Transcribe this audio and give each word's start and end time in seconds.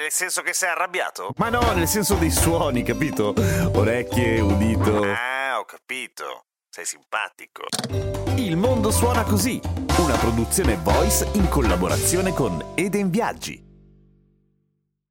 Nel 0.00 0.10
senso 0.10 0.40
che 0.40 0.54
sei 0.54 0.70
arrabbiato? 0.70 1.34
Ma 1.36 1.50
no, 1.50 1.60
nel 1.72 1.86
senso 1.86 2.14
dei 2.14 2.30
suoni, 2.30 2.82
capito? 2.82 3.34
Orecchie, 3.74 4.40
udito. 4.40 5.02
Ah, 5.02 5.58
ho 5.58 5.66
capito. 5.66 6.46
Sei 6.70 6.86
simpatico. 6.86 7.64
Il 8.36 8.56
mondo 8.56 8.90
suona 8.90 9.24
così, 9.24 9.60
una 9.98 10.16
produzione 10.16 10.76
voice 10.76 11.28
in 11.34 11.50
collaborazione 11.50 12.32
con 12.32 12.72
Eden 12.76 13.10
Viaggi. 13.10 13.62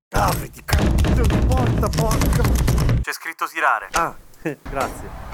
Ah, 0.10 0.34
vedi, 0.36 0.64
cazzo 0.66 1.22
di 1.22 1.46
porta, 1.46 1.88
porca. 1.90 2.42
C'è 3.00 3.14
scritto 3.14 3.46
tirare. 3.46 3.90
Ah, 3.92 4.18
grazie. 4.42 5.29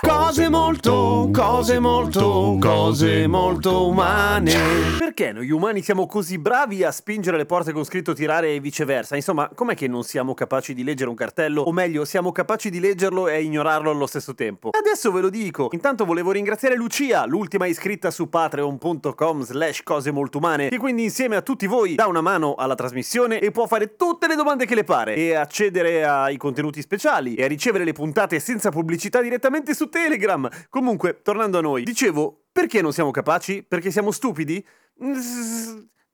Cose 0.00 0.48
molto, 0.48 1.28
cose 1.32 1.80
molto, 1.80 2.56
cose 2.60 3.26
molto 3.26 3.88
umane. 3.88 4.54
Perché 4.96 5.32
noi 5.32 5.50
umani 5.50 5.82
siamo 5.82 6.06
così 6.06 6.38
bravi 6.38 6.84
a 6.84 6.92
spingere 6.92 7.36
le 7.36 7.46
porte 7.46 7.72
con 7.72 7.82
scritto 7.82 8.12
tirare 8.12 8.54
e 8.54 8.60
viceversa? 8.60 9.16
Insomma, 9.16 9.50
com'è 9.52 9.74
che 9.74 9.88
non 9.88 10.04
siamo 10.04 10.34
capaci 10.34 10.72
di 10.72 10.84
leggere 10.84 11.10
un 11.10 11.16
cartello? 11.16 11.62
O 11.62 11.72
meglio, 11.72 12.04
siamo 12.04 12.30
capaci 12.30 12.70
di 12.70 12.78
leggerlo 12.78 13.26
e 13.26 13.42
ignorarlo 13.42 13.90
allo 13.90 14.06
stesso 14.06 14.36
tempo? 14.36 14.70
Adesso 14.70 15.10
ve 15.10 15.20
lo 15.20 15.30
dico. 15.30 15.68
Intanto 15.72 16.04
volevo 16.04 16.30
ringraziare 16.30 16.76
Lucia, 16.76 17.26
l'ultima 17.26 17.66
iscritta 17.66 18.12
su 18.12 18.28
patreon.com 18.28 19.42
slash 19.42 19.82
cose 19.82 20.12
molto 20.12 20.38
umane, 20.38 20.68
che 20.68 20.78
quindi 20.78 21.02
insieme 21.02 21.34
a 21.34 21.42
tutti 21.42 21.66
voi 21.66 21.96
dà 21.96 22.06
una 22.06 22.20
mano 22.20 22.54
alla 22.54 22.76
trasmissione 22.76 23.40
e 23.40 23.50
può 23.50 23.66
fare 23.66 23.96
tutte 23.96 24.28
le 24.28 24.36
domande 24.36 24.64
che 24.64 24.76
le 24.76 24.84
pare 24.84 25.16
e 25.16 25.34
accedere 25.34 26.04
ai 26.04 26.36
contenuti 26.36 26.80
speciali 26.82 27.34
e 27.34 27.42
a 27.42 27.48
ricevere 27.48 27.82
le 27.82 27.92
puntate 27.92 28.38
senza 28.38 28.70
pubblicità 28.70 29.20
direttamente 29.20 29.74
su 29.74 29.86
Telegram. 29.88 30.48
Comunque, 30.68 31.22
tornando 31.22 31.58
a 31.58 31.60
noi, 31.60 31.82
dicevo, 31.82 32.46
perché 32.52 32.80
non 32.82 32.92
siamo 32.92 33.10
capaci? 33.10 33.62
Perché 33.62 33.90
siamo 33.90 34.10
stupidi? 34.10 34.64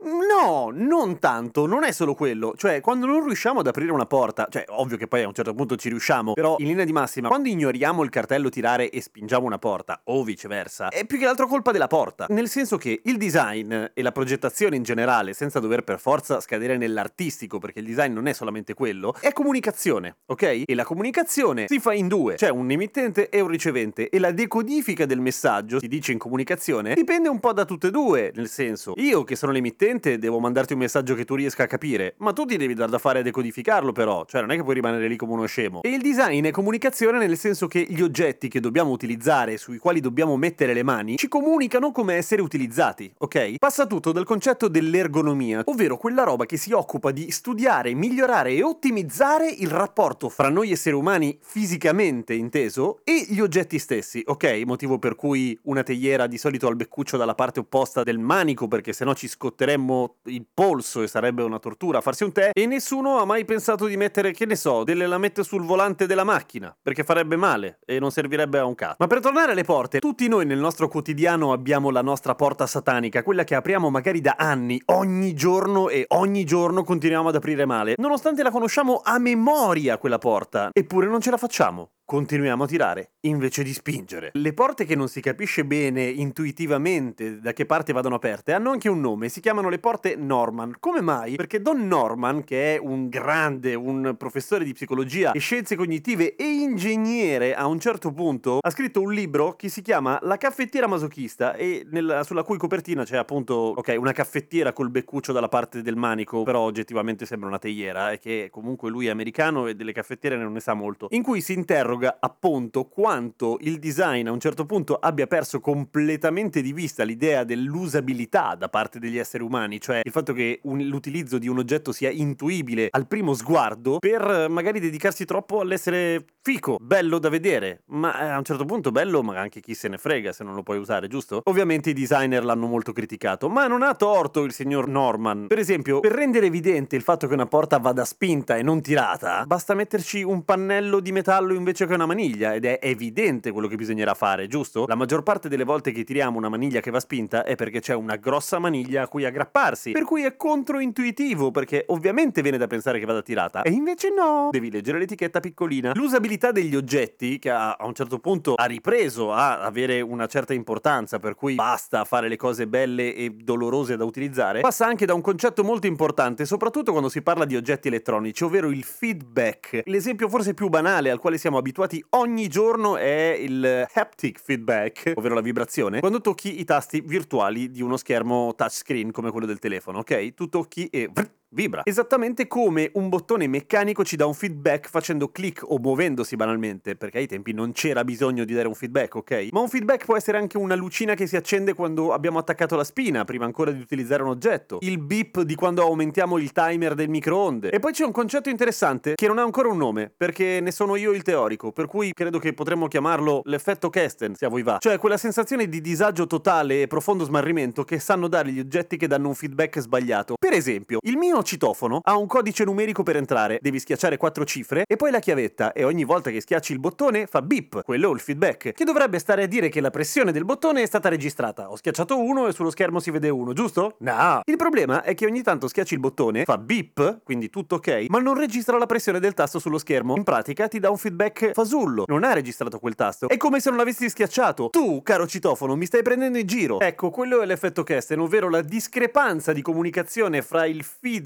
No, 0.05 0.71
non 0.73 1.19
tanto, 1.19 1.67
non 1.67 1.83
è 1.83 1.91
solo 1.91 2.15
quello. 2.15 2.55
Cioè, 2.57 2.81
quando 2.81 3.07
non 3.07 3.25
riusciamo 3.25 3.61
ad 3.61 3.67
aprire 3.67 3.91
una 3.91 4.07
porta, 4.07 4.47
cioè, 4.51 4.65
ovvio 4.69 4.97
che 4.99 5.07
poi 5.07 5.23
a 5.23 5.29
un 5.29 5.33
certo 5.33 5.55
punto 5.55 5.77
ci 5.77 5.89
riusciamo, 5.89 6.35
però 6.35 6.57
in 6.59 6.67
linea 6.67 6.85
di 6.85 6.93
massima, 6.93 7.29
quando 7.29 7.49
ignoriamo 7.49 8.03
il 8.03 8.11
cartello 8.11 8.51
tirare 8.51 8.91
e 8.91 9.01
spingiamo 9.01 9.47
una 9.47 9.59
porta, 9.59 10.03
o 10.05 10.23
viceversa, 10.23 10.89
è 10.89 11.07
più 11.07 11.19
che 11.19 11.27
altro 11.27 11.47
colpa 11.47 11.73
della 11.73 11.87
porta. 11.87 12.27
Nel 12.29 12.49
senso 12.49 12.77
che 12.77 13.01
il 13.05 13.17
design 13.17 13.73
e 13.73 14.03
la 14.03 14.13
progettazione 14.13 14.77
in 14.77 14.83
generale, 14.83 15.33
senza 15.33 15.59
dover 15.59 15.85
per 15.85 15.99
forza 15.99 16.41
scadere 16.41 16.77
nell'artistico, 16.77 17.59
perché 17.59 17.79
il 17.79 17.87
design 17.87 18.13
non 18.13 18.27
è 18.27 18.35
solamente 18.35 18.75
quello, 18.75 19.15
è 19.21 19.33
comunicazione, 19.33 20.19
ok? 20.27 20.65
E 20.67 20.75
la 20.75 20.85
comunicazione 20.85 21.65
si 21.67 21.79
fa 21.79 21.95
in 21.95 22.09
due, 22.09 22.37
cioè 22.37 22.51
un 22.51 22.71
emittente 22.71 23.31
e 23.31 23.41
un 23.41 23.49
ricevente, 23.49 24.11
e 24.11 24.19
la 24.19 24.33
decodifica 24.33 25.07
del 25.07 25.21
messaggio, 25.21 25.81
si 25.81 25.89
dice 25.89 26.13
in 26.13 26.19
comunicazione, 26.19 26.95
dipende 26.95 27.29
un 27.29 27.41
po' 27.41 27.53
da 27.53 27.65
tutte 27.65 27.87
e 27.87 27.91
due, 27.91 28.33
nel 28.35 28.49
senso, 28.49 28.93
io 28.97 29.25
che 29.25 29.37
sono 29.37 29.53
l'emittente, 29.53 29.93
devo 30.01 30.39
mandarti 30.39 30.73
un 30.73 30.81
messaggio 30.81 31.15
che 31.15 31.25
tu 31.25 31.35
riesca 31.35 31.65
a 31.65 31.67
capire, 31.67 32.15
ma 32.19 32.33
tu 32.33 32.45
ti 32.45 32.57
devi 32.57 32.75
dar 32.75 32.89
da 32.89 32.99
fare 32.99 33.21
a 33.21 33.23
decodificarlo 33.23 33.93
però, 33.93 34.25
cioè 34.27 34.41
non 34.41 34.51
è 34.51 34.57
che 34.57 34.63
puoi 34.63 34.75
rimanere 34.75 35.09
lì 35.09 35.17
come 35.17 35.33
uno 35.33 35.47
scemo. 35.47 35.83
E 35.83 35.91
il 35.91 36.03
design 36.03 36.45
è 36.45 36.51
comunicazione 36.51 37.19
nel 37.19 37.37
senso 37.37 37.67
che 37.67 37.87
gli 37.89 38.01
oggetti 38.01 38.49
che 38.49 38.61
dobbiamo 38.61 38.91
utilizzare, 38.91 39.57
sui 39.57 39.79
quali 39.79 40.01
dobbiamo 40.01 40.37
mettere 40.37 40.75
le 40.75 40.83
mani, 40.83 41.17
ci 41.17 41.29
comunicano 41.29 41.93
come 41.93 42.15
essere 42.15 42.43
utilizzati, 42.43 43.13
ok? 43.19 43.57
Passa 43.59 43.87
tutto 43.87 44.13
dal 44.13 44.25
concetto 44.25 44.69
dell'ergonomia, 44.69 45.63
ovvero 45.67 45.97
quella 45.97 46.25
roba 46.25 46.47
che 46.47 46.57
si 46.57 46.73
occupa 46.73 47.11
di 47.11 47.31
studiare, 47.31 47.95
migliorare 47.95 48.53
e 48.53 48.63
ottimizzare 48.63 49.49
il 49.49 49.69
rapporto 49.69 50.29
fra 50.29 50.49
noi 50.49 50.73
esseri 50.73 50.97
umani 50.97 51.39
fisicamente 51.41 52.35
inteso 52.35 53.01
e 53.05 53.27
gli 53.29 53.41
oggetti 53.41 53.79
stessi, 53.79 54.23
ok? 54.25 54.63
Motivo 54.65 54.99
per 54.99 55.15
cui 55.15 55.59
una 55.65 55.83
teiera 55.83 56.27
di 56.27 56.39
solito 56.39 56.67
ha 56.67 56.71
il 56.71 56.77
beccuccio 56.77 57.17
dalla 57.17 57.35
parte 57.35 57.61
opposta 57.61 58.03
del 58.03 58.19
manico 58.19 58.69
perché 58.69 58.93
sennò 58.93 59.15
ci 59.15 59.29
scotteremmo 59.29 59.84
il 60.25 60.47
polso 60.53 61.03
e 61.03 61.09
sarebbe 61.09 61.43
una 61.43 61.59
tortura 61.59 62.01
farsi 62.01 62.25
un 62.25 62.33
tè 62.33 62.51
e 62.53 62.67
nessuno 62.67 63.19
ha 63.19 63.25
mai 63.25 63.45
pensato 63.45 63.87
di 63.87 63.97
mettere, 63.97 64.33
che 64.33 64.47
ne 64.47 64.57
so, 64.57 64.85
delle 64.85 65.07
lamette 65.07 65.43
sul 65.43 65.63
volante 65.65 66.07
della 66.07 66.25
macchina, 66.25 66.77
perché 66.81 67.05
farebbe 67.05 67.37
male 67.37 67.79
e 67.85 67.99
non 67.99 68.11
servirebbe 68.11 68.59
a 68.59 68.65
un 68.65 68.75
cazzo. 68.75 68.97
Ma 68.99 69.07
per 69.07 69.21
tornare 69.21 69.53
alle 69.53 69.65
porte, 69.65 69.99
tutti 69.99 70.29
noi 70.29 70.47
nel 70.47 70.59
nostro 70.59 70.89
quotidiano 70.89 71.53
abbiamo 71.53 71.91
la 71.91 72.03
nostra 72.03 72.35
porta 72.35 72.67
satanica, 72.67 73.23
quella 73.23 73.45
che 73.45 73.55
apriamo 73.55 73.91
magari 73.91 74.21
da 74.21 74.35
anni, 74.39 74.81
ogni 74.87 75.35
giorno 75.35 75.89
e 75.89 76.05
ogni 76.09 76.45
giorno 76.45 76.85
continuiamo 76.85 77.29
ad 77.29 77.35
aprire 77.35 77.65
male, 77.65 77.95
nonostante 77.97 78.43
la 78.43 78.51
conosciamo 78.51 79.01
a 79.03 79.19
memoria 79.19 79.99
quella 79.99 80.19
porta, 80.19 80.71
eppure 80.73 81.07
non 81.07 81.21
ce 81.21 81.31
la 81.31 81.37
facciamo. 81.37 81.91
Continuiamo 82.05 82.65
a 82.65 82.67
tirare 82.67 83.14
invece 83.25 83.63
di 83.63 83.73
spingere. 83.73 84.31
Le 84.33 84.53
porte 84.53 84.85
che 84.85 84.95
non 84.95 85.09
si 85.09 85.21
capisce 85.21 85.65
bene 85.65 86.05
intuitivamente 86.05 87.41
da 87.41 87.53
che 87.53 87.67
parte 87.67 87.93
vadano 87.93 88.17
aperte 88.17 88.53
hanno 88.53 88.71
anche 88.71 88.89
un 88.89 89.01
nome, 89.01 89.29
si 89.29 89.41
chiamano 89.41 89.69
le 89.69 89.79
porte 89.79 90.17
Norman. 90.17 90.77
Come 90.79 91.01
mai? 91.01 91.37
Perché 91.37 91.61
Don 91.61 91.87
Norman, 91.87 92.45
che 92.45 92.75
è 92.75 92.79
un 92.79 93.09
grande, 93.09 93.75
un 93.75 94.15
professore 94.19 94.65
di 94.65 94.73
psicologia 94.73 95.33
e 95.33 95.39
scienze 95.39 95.77
cognitive 95.77 96.37
e 96.37 96.45
ingegnere 96.45 97.55
a 97.55 97.67
un 97.67 97.81
certo 97.81 98.13
punto, 98.13 98.59
ha 98.61 98.71
scritto 98.71 99.01
un 99.01 99.13
libro 99.13 99.57
che 99.57 99.69
si 99.69 99.83
chiama 99.83 100.19
La 100.23 100.37
caffettiera 100.37 100.87
masochista 100.87 101.55
e 101.55 101.87
nella, 101.91 102.23
sulla 102.25 102.43
cui 102.43 102.59
copertina 102.59 103.05
c'è 103.05 103.17
appunto, 103.17 103.55
ok, 103.55 103.95
una 103.99 104.13
caffettiera 104.13 104.73
col 104.73 104.91
beccuccio 104.91 105.33
dalla 105.33 105.49
parte 105.49 105.83
del 105.83 105.97
manico, 105.97 106.43
però 106.43 106.61
oggettivamente 106.61 107.27
sembra 107.27 107.49
una 107.49 107.59
teiera 107.59 108.13
e 108.13 108.19
che 108.19 108.49
comunque 108.51 108.91
lui 108.91 109.07
è 109.07 109.11
americano 109.11 109.67
e 109.67 109.75
delle 109.75 109.93
caffettiere 109.93 110.37
non 110.37 110.53
ne 110.53 110.61
sa 110.61 110.75
molto, 110.75 111.09
in 111.11 111.23
cui 111.23 111.41
si 111.41 111.53
interroga 111.53 112.19
appunto 112.21 112.87
quanto 113.15 113.59
il 113.61 113.79
design 113.79 114.27
a 114.27 114.33
un 114.33 114.41
certo 114.41 114.67
punto 114.67 114.97
abbia 114.97 115.29
perso 115.29 115.61
completamente 115.61 116.61
di 116.61 116.73
vista 116.73 117.05
l'idea 117.05 117.45
dell'usabilità 117.45 118.57
da 118.57 118.69
parte 118.69 118.99
degli 118.99 119.19
esseri 119.19 119.45
umani, 119.45 119.81
cioè 119.81 120.01
il 120.03 120.11
fatto 120.11 120.33
che 120.33 120.59
un, 120.65 120.83
l'utilizzo 120.83 121.39
di 121.39 121.47
un 121.47 121.59
oggetto 121.59 121.93
sia 121.93 122.11
intuibile 122.11 122.89
al 122.91 123.07
primo 123.07 123.33
sguardo 123.35 123.99
per 124.01 124.49
magari 124.51 124.81
dedicarsi 124.81 125.25
troppo 125.25 125.61
all'essere 125.61 126.25
fico, 126.43 126.77
bello 126.81 127.19
da 127.19 127.29
vedere, 127.29 127.85
ma 127.87 128.13
a 128.35 128.37
un 128.37 128.45
certo 128.45 128.65
punto 128.65 128.91
bello, 128.91 129.23
ma 129.23 129.39
anche 129.39 129.61
chi 129.61 129.75
se 129.75 129.89
ne 129.89 129.97
frega 129.97 130.33
se 130.33 130.43
non 130.43 130.55
lo 130.55 130.63
puoi 130.63 130.79
usare, 130.79 131.07
giusto? 131.07 131.41
Ovviamente 131.45 131.91
i 131.91 131.95
designer 131.95 132.45
l'hanno 132.45 132.67
molto 132.67 132.93
criticato, 132.93 133.49
ma 133.49 133.67
non 133.67 133.83
ha 133.83 133.95
torto 133.95 134.43
il 134.43 134.53
signor 134.53 134.89
Norman. 134.89 135.47
Per 135.47 135.59
esempio, 135.59 136.01
per 136.01 136.13
rendere 136.13 136.47
evidente 136.47 136.97
il 136.97 137.03
fatto 137.03 137.29
che 137.29 137.35
una 137.35 137.47
porta 137.47 137.79
vada 137.79 138.05
spinta 138.05 138.57
e 138.57 138.63
non 138.63 138.83
tirata, 138.83 139.45
basta 139.47 139.73
metterci 139.75 140.23
un 140.23 140.45
pannello 140.45 141.01
di 141.01 141.13
metallo 141.13 141.55
invece 141.55 141.87
che 141.87 141.95
una 141.95 142.07
maniglia 142.07 142.55
ed 142.55 142.65
è 142.65 142.79
evidente 142.83 143.04
quello 143.53 143.69
che 143.69 143.77
bisognerà 143.77 144.15
fare, 144.15 144.47
giusto? 144.47 144.85
La 144.87 144.95
maggior 144.95 145.23
parte 145.23 145.49
delle 145.49 145.65
volte 145.65 145.93
che 145.93 146.05
tiriamo 146.05 146.39
una 146.39 146.49
maniglia 146.49 146.81
che 146.81 146.91
va 146.91 147.01
spinta 147.01 147.45
è 147.45 147.55
perché 147.57 147.81
c'è 147.81 147.95
una 147.95 148.17
grossa 148.17 148.59
maniglia 148.59 149.03
a 149.03 149.09
cui 149.09 149.25
aggrapparsi, 149.25 149.93
per 149.93 150.05
cui 150.05 150.25
è 150.25 150.37
controintuitivo 150.37 151.51
perché 151.51 151.85
ovviamente 151.89 152.43
viene 152.43 152.59
da 152.59 152.67
pensare 152.67 152.99
che 152.99 153.07
vada 153.07 153.23
tirata 153.23 153.63
e 153.63 153.71
invece 153.71 154.11
no, 154.11 154.49
devi 154.51 154.71
leggere 154.71 154.99
l'etichetta 154.99 155.41
piccolina. 155.41 155.93
L'usabilità 155.95 156.53
degli 156.53 156.77
oggetti 156.77 157.39
che 157.39 157.51
a 157.51 157.77
un 157.81 157.95
certo 157.95 158.19
punto 158.19 158.55
ha 158.55 158.65
ripreso 158.65 159.33
a 159.33 159.61
avere 159.61 160.01
una 160.01 160.27
certa 160.27 160.55
importanza, 160.55 161.19
per 161.19 161.35
cui 161.35 161.55
basta 161.55 162.05
fare 162.05 162.29
le 162.29 162.37
cose 162.37 162.67
belle 162.67 163.15
e 163.15 163.31
dolorose 163.31 163.97
da 163.97 164.05
utilizzare, 164.05 164.61
passa 164.61 164.87
anche 164.87 165.07
da 165.07 165.15
un 165.15 165.21
concetto 165.21 165.65
molto 165.65 165.87
importante, 165.87 166.45
soprattutto 166.45 166.91
quando 166.91 167.09
si 167.09 167.23
parla 167.23 167.45
di 167.45 167.57
oggetti 167.57 167.89
elettronici, 167.89 168.45
ovvero 168.45 168.69
il 168.71 168.85
feedback. 168.85 169.83
L'esempio 169.87 170.29
forse 170.29 170.55
più 170.55 170.69
banale 170.69 171.11
al 171.11 171.19
quale 171.19 171.39
siamo 171.39 171.59
abituati 171.59 172.05
ogni 172.11 172.49
giorno 172.49 172.94
è 172.97 173.37
il 173.39 173.87
haptic 173.93 174.41
feedback, 174.41 175.13
ovvero 175.15 175.35
la 175.35 175.41
vibrazione, 175.41 176.01
quando 176.01 176.21
tocchi 176.21 176.61
i 176.61 176.65
tasti 176.65 177.01
virtuali 177.01 177.71
di 177.71 177.83
uno 177.83 177.97
schermo 177.97 178.55
touchscreen 178.55 179.11
come 179.11 179.31
quello 179.31 179.47
del 179.47 179.59
telefono, 179.59 179.99
ok? 179.99 180.35
Tu 180.35 180.49
tocchi 180.49 180.87
e 180.87 181.11
vibra. 181.55 181.83
Esattamente 181.85 182.47
come 182.47 182.91
un 182.95 183.09
bottone 183.09 183.47
meccanico 183.47 184.05
ci 184.05 184.17
dà 184.17 184.27
un 184.27 184.35
feedback 184.35 184.89
facendo 184.89 185.29
click 185.29 185.63
o 185.65 185.79
muovendosi 185.79 186.37
banalmente, 186.37 186.97
perché 186.97 187.19
ai 187.19 187.27
tempi 187.27 187.53
non 187.53 187.73
c'era 187.73 188.05
bisogno 188.05 188.45
di 188.45 188.53
dare 188.53 188.69
un 188.69 188.75
feedback, 188.75 189.15
ok? 189.15 189.49
Ma 189.53 189.61
un 189.61 189.69
feedback 189.69 190.05
può 190.05 190.17
essere 190.17 190.37
anche 190.37 190.59
una 190.59 190.75
lucina 190.75 191.15
che 191.15 191.27
si 191.27 191.37
accende 191.37 191.73
quando 191.75 192.13
abbiamo 192.13 192.39
attaccato 192.39 192.77
la 192.77 192.85
spina, 192.85 193.25
prima 193.25 193.45
ancora 193.45 193.71
di 193.71 193.81
utilizzare 193.81 194.23
un 194.23 194.31
oggetto. 194.31 194.79
Il 194.81 194.99
beep 194.99 195.43
di 195.43 195.55
quando 195.55 195.83
aumentiamo 195.83 196.37
il 196.39 196.53
timer 196.53 196.95
del 196.95 197.09
microonde. 197.09 197.71
E 197.71 197.79
poi 197.79 197.93
c'è 197.93 198.05
un 198.05 198.13
concetto 198.13 198.49
interessante 198.49 199.15
che 199.15 199.27
non 199.29 199.39
ha 199.39 199.43
ancora 199.43 199.69
un 199.69 199.77
nome, 199.77 200.13
perché 200.15 200.61
ne 200.61 200.73
sono 200.73 200.97
io 200.97 201.13
il 201.13 201.23
teorico, 201.23 201.71
per 201.71 201.87
cui 201.87 202.13
credo 202.13 202.39
che 202.41 202.53
potremmo 202.53 202.89
chiamarlo 202.89 203.43
l'effetto 203.45 203.91
Kesten, 203.91 204.35
se 204.35 204.45
a 204.45 204.49
voi 204.49 204.63
va. 204.63 204.79
Cioè 204.81 204.99
quella 204.99 205.17
sensazione 205.17 205.69
di 205.69 205.81
disagio 205.81 206.27
totale 206.27 206.83
e 206.83 206.87
profondo 206.89 207.25
smarrimento 207.25 207.85
che 207.85 208.01
sanno 208.01 208.27
dare 208.27 208.51
gli 208.51 208.59
oggetti 208.59 208.97
che 208.97 209.07
danno 209.07 209.29
un 209.29 209.35
feedback 209.35 209.79
sbagliato. 209.79 210.35
Per 210.39 210.53
esempio, 210.53 210.99
il 211.03 211.17
mio 211.17 211.43
citofono 211.45 212.01
ha 212.03 212.17
un 212.17 212.27
codice 212.27 212.65
numerico 212.65 213.03
per 213.03 213.17
entrare, 213.17 213.59
devi 213.61 213.79
schiacciare 213.79 214.17
quattro 214.17 214.45
cifre 214.45 214.85
e 214.87 214.97
poi 214.97 215.11
la 215.11 215.21
chiavetta 215.21 215.73
e 215.73 215.85
ogni 215.85 216.05
volta 216.05 216.31
che 216.31 216.41
schiacci 216.41 216.73
il 216.73 216.81
bottone 216.81 217.27
fa 217.27 217.43
beep, 217.43 217.83
quello 217.85 218.11
è 218.11 218.15
il 218.15 218.21
feedback, 218.21 218.73
che 218.73 218.85
dovrebbe 218.85 219.19
stare 219.19 219.45
a 219.45 219.47
dire 219.47 219.69
che 219.69 219.81
la 219.81 219.91
pressione 219.91 220.33
del 220.33 220.45
bottone 220.45 220.83
è 220.83 220.87
stata 220.87 221.09
registrata. 221.09 221.71
Ho 221.71 221.77
schiacciato 221.77 222.19
uno 222.19 222.49
e 222.49 222.53
sullo 222.53 222.71
schermo 222.71 222.99
si 222.99 223.11
vede 223.11 223.29
uno, 223.29 223.53
giusto? 223.53 223.97
No. 223.99 224.41
Il 224.45 224.57
problema 224.57 225.03
è 225.03 225.15
che 225.15 225.27
ogni 225.27 225.43
tanto 225.43 225.69
schiacci 225.69 225.95
il 225.95 226.01
bottone, 226.01 226.45
fa 226.45 226.59
beep, 226.59 227.21
quindi 227.23 227.51
tutto 227.51 227.77
ok, 227.77 228.07
ma 228.09 228.19
non 228.19 228.35
registra 228.35 228.79
la 228.79 228.87
pressione 228.87 229.21
del 229.21 229.35
tasto 229.35 229.59
sullo 229.59 229.79
schermo. 229.79 230.17
In 230.17 230.25
pratica 230.25 230.69
ti 230.69 230.81
dà 230.81 230.91
un 230.91 230.97
feedback 230.97 231.53
fasullo. 231.53 232.05
Non 232.07 232.25
ha 232.25 232.33
registrato 232.33 232.79
quel 232.79 232.95
tasto. 232.95 233.29
È 233.29 233.37
come 233.37 233.61
se 233.61 233.69
non 233.69 233.79
l'avessi 233.79 234.09
schiacciato. 234.09 234.71
Tu, 234.71 235.03
caro 235.03 235.27
citofono, 235.27 235.77
mi 235.77 235.87
stai 235.87 236.03
prendendo 236.03 236.39
in 236.39 236.47
giro. 236.47 236.81
Ecco, 236.81 237.11
quello 237.11 237.43
è 237.43 237.47
l'effetto 237.47 237.83
Kesten, 237.83 238.21
ovvero 238.21 238.49
la 238.49 238.63
discrepanza 238.63 239.53
di 239.53 239.63
comunicazione 239.63 240.43
fra 240.43 240.67
il 240.67 240.83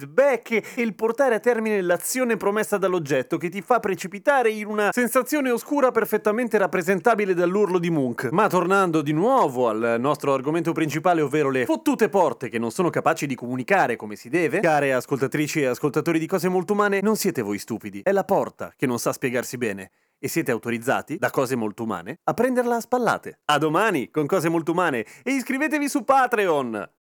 feedback 0.09 0.51
e 0.51 0.83
il 0.83 0.95
portare 0.95 1.35
a 1.35 1.41
termine 1.41 1.81
l'azione 1.83 2.37
promessa 2.37 2.79
dall'oggetto 2.79 3.37
che 3.37 3.49
ti 3.49 3.61
fa 3.61 3.79
precipitare 3.79 4.51
in 4.51 4.67
una 4.67 4.91
sensazione 4.93 5.51
oscura 5.51 5.91
perfettamente 5.91 6.57
rappresentabile 6.59 7.35
dall'urlo 7.35 7.79
di 7.79 7.91
Munch. 7.91 8.29
Ma 8.31 8.49
tornando 8.49 9.03
di 9.03 9.13
nuovo 9.13 9.69
al 9.69 9.97
nostro 9.99 10.33
argomento 10.33 10.73
principale, 10.73 11.21
ovvero 11.21 11.51
le 11.51 11.67
fottute 11.67 12.09
porte 12.09 12.49
che 12.49 12.59
non 12.59 12.71
sono 12.71 12.91
capaci 12.91 13.27
di 13.27 13.35
comunicare 13.35 13.97
come 13.97 14.17
si 14.17 14.29
deve, 14.29 14.61
care 14.61 14.93
ascoltatrici 14.93 15.61
e 15.61 15.67
ascoltatori 15.67 16.19
di 16.19 16.27
cose 16.27 16.49
molto 16.49 16.73
umane, 16.73 17.01
non 17.03 17.17
siete 17.17 17.43
voi 17.43 17.59
stupidi, 17.59 18.01
è 18.03 18.13
la 18.13 18.25
porta 18.25 18.73
che 18.77 18.87
non 18.87 18.99
sa 18.99 19.13
spiegarsi 19.13 19.59
bene 19.59 19.91
e 20.21 20.27
siete 20.27 20.51
autorizzati, 20.51 21.17
da 21.17 21.31
cose 21.31 21.55
molto 21.55 21.85
umane, 21.85 22.19
a 22.25 22.35
prenderla 22.35 22.77
a 22.77 22.81
spallate. 22.81 23.41
A 23.45 23.59
domani 23.59 24.11
con 24.11 24.27
cose 24.27 24.49
molto 24.49 24.73
umane 24.73 25.05
e 25.23 25.33
iscrivetevi 25.33 25.89
su 25.89 26.03
Patreon! 26.03 26.98